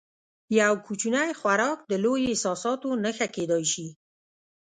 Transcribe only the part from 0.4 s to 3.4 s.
یو کوچنی خوراک د لویو احساساتو نښه